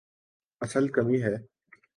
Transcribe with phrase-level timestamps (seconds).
[0.61, 1.35] اصل کمی ہے۔